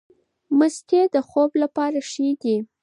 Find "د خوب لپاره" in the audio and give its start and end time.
1.13-1.99